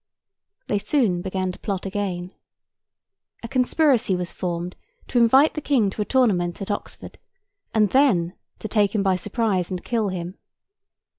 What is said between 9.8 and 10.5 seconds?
kill him.